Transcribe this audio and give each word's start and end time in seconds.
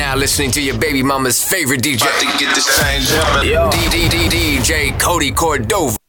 now 0.00 0.16
listening 0.16 0.50
to 0.50 0.62
your 0.62 0.78
baby 0.78 1.02
mama's 1.02 1.44
favorite 1.44 1.82
DJ. 1.82 2.00
About 2.00 2.20
to 2.20 2.38
get 2.38 2.54
this 2.54 2.66
thing 2.80 3.02
jumping. 3.02 3.50
DJ 4.30 4.98
Cody 4.98 5.30
Cordova. 5.30 5.99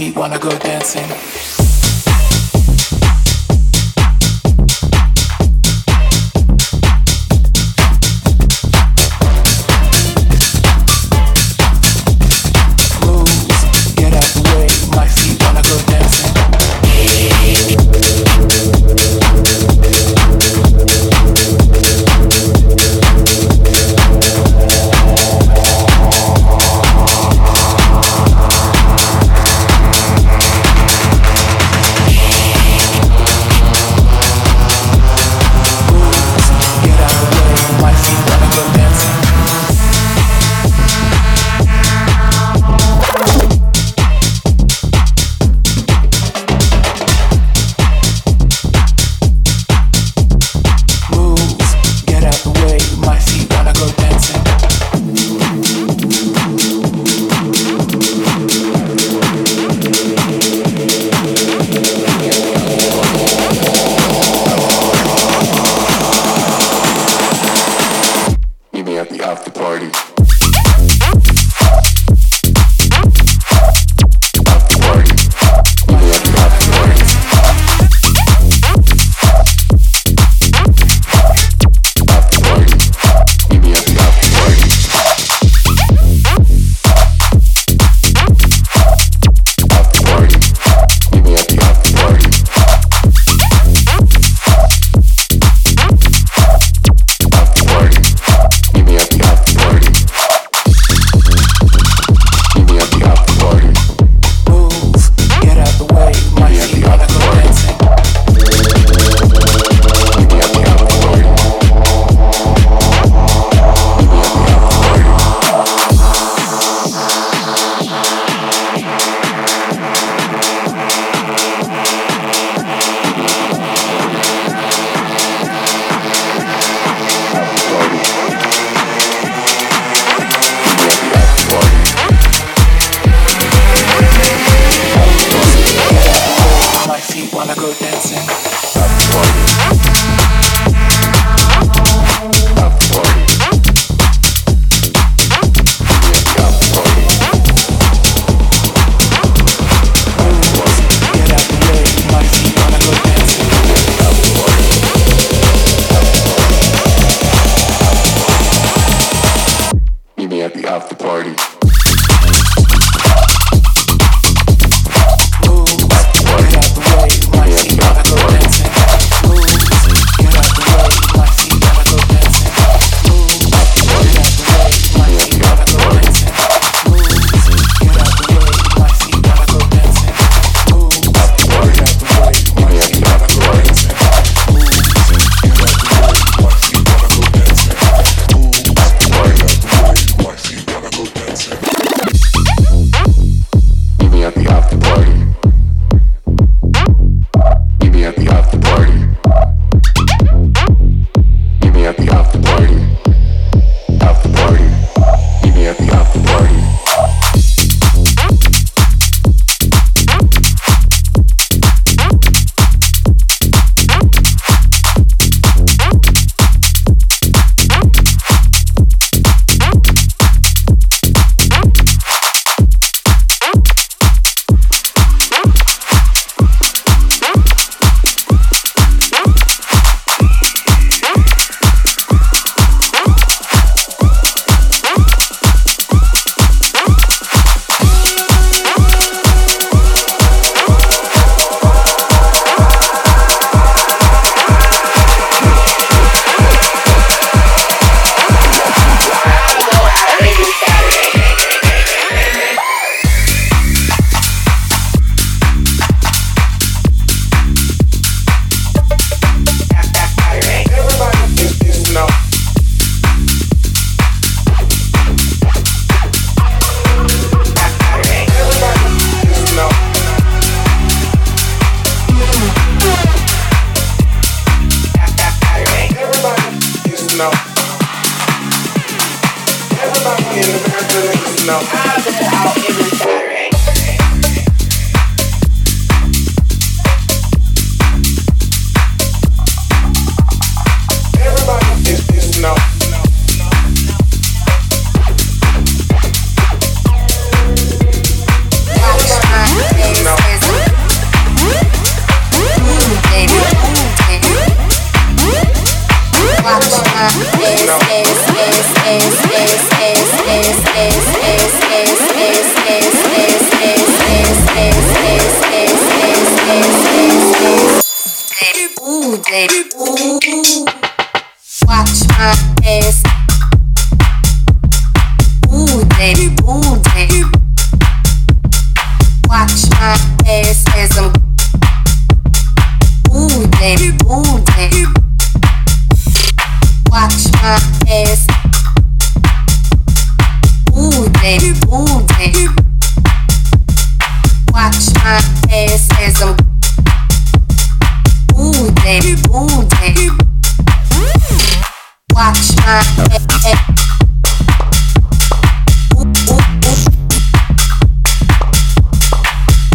Feet 0.00 0.16
wanna 0.16 0.39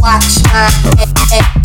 watch 0.05 0.43
my 0.53 0.69
head. 1.31 1.64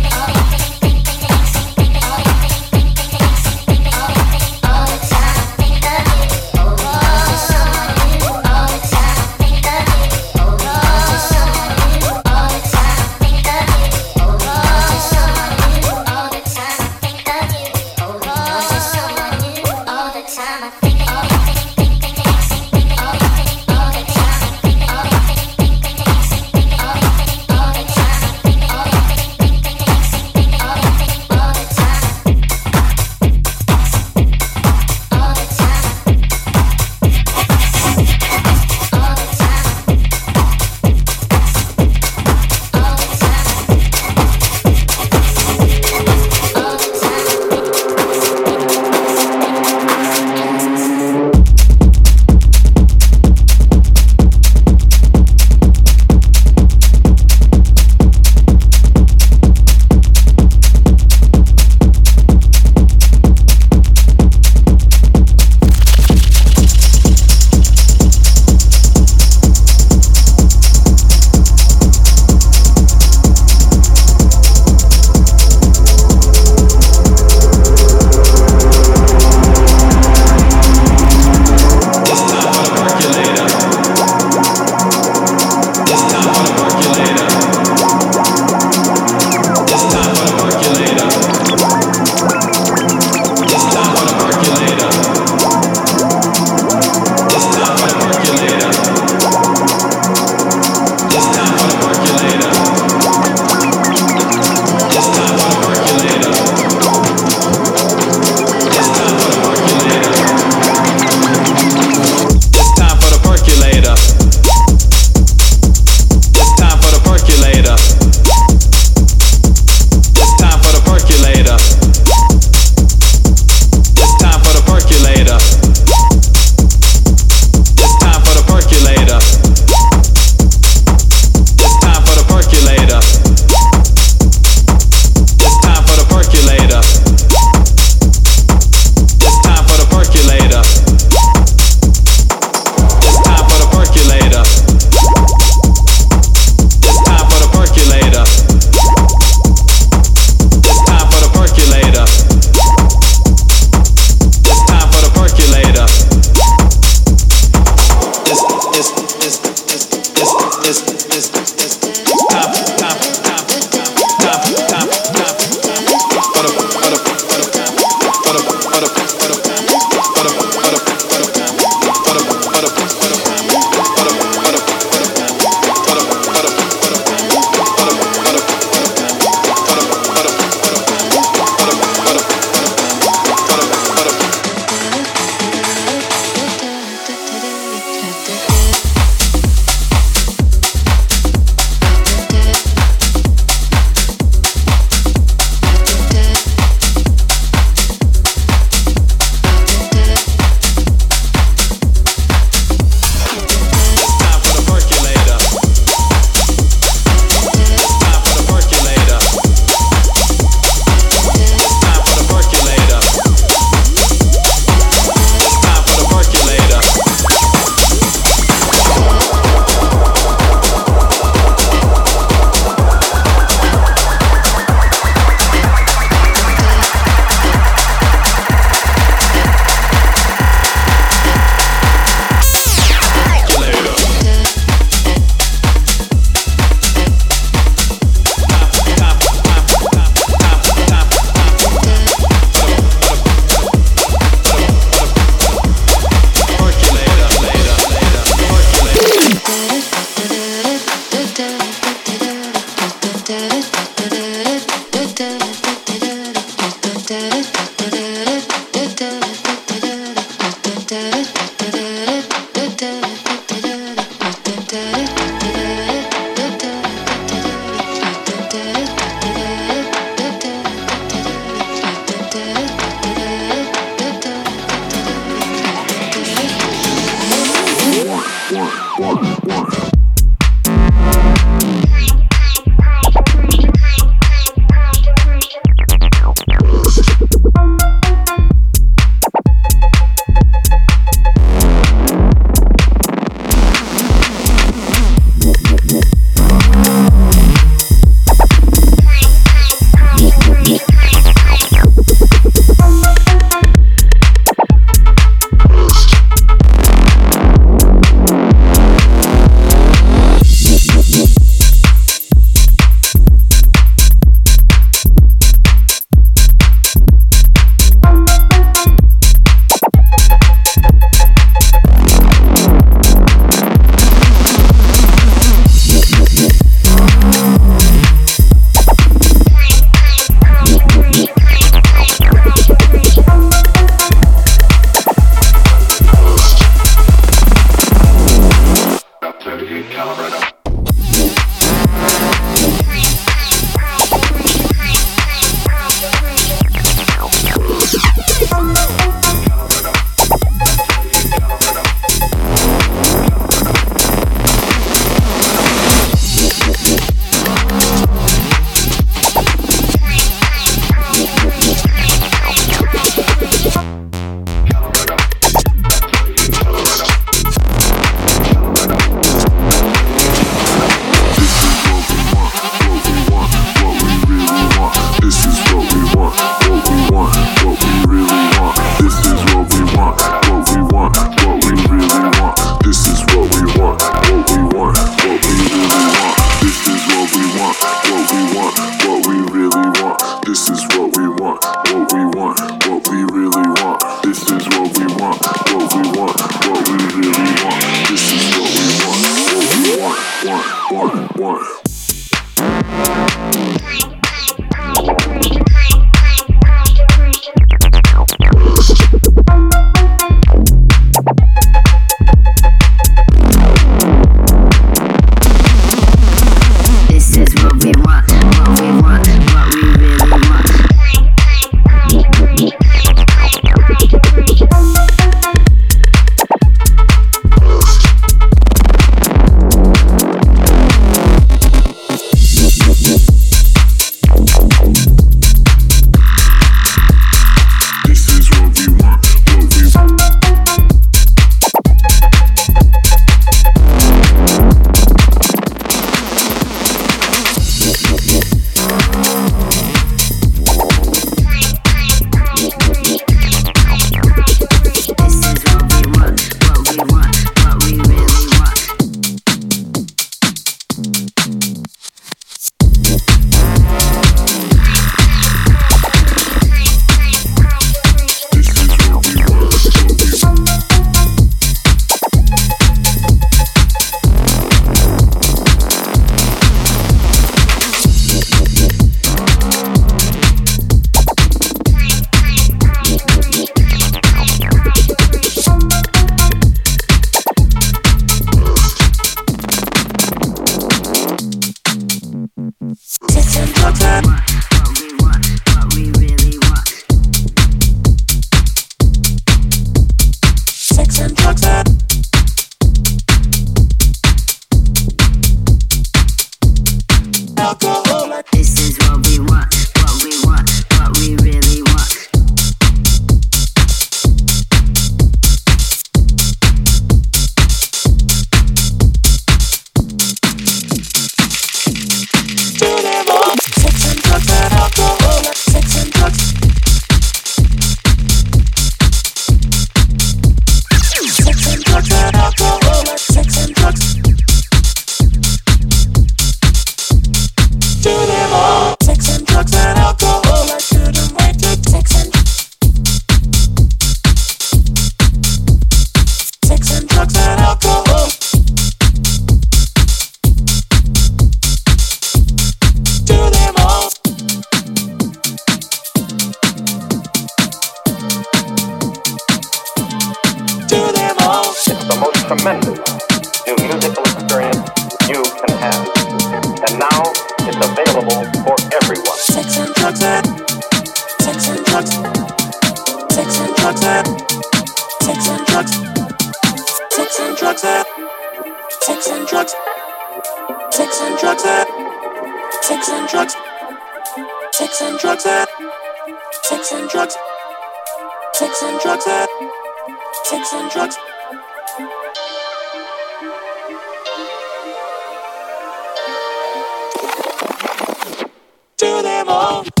Do 599.51 600.00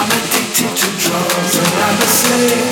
I'm 0.00 0.08
addicted 0.08 0.74
to 0.80 0.88
drugs 0.96 1.58
and 1.58 1.74
I'm 1.84 1.98
a 2.00 2.06
slave 2.06 2.69